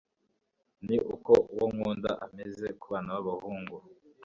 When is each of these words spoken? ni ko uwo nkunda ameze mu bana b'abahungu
ni 0.85 0.97
ko 1.23 1.33
uwo 1.53 1.65
nkunda 1.73 2.11
ameze 2.25 2.67
mu 2.77 2.85
bana 2.91 3.09
b'abahungu 3.15 3.75